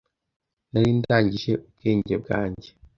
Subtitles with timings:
[0.71, 2.69] Nari ndangije ubwenge bwanjye